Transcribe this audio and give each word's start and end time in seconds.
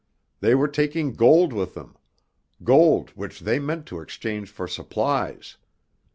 They 0.39 0.55
were 0.55 0.67
taking 0.67 1.13
gold 1.13 1.53
with 1.53 1.75
them, 1.75 1.95
gold 2.63 3.11
which 3.11 3.41
they 3.41 3.59
meant 3.59 3.85
to 3.85 3.99
exchange 3.99 4.49
for 4.49 4.67
supplies. 4.67 5.57